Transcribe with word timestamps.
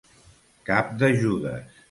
Cap 0.69 0.89
de 1.03 1.11
Judes! 1.21 1.79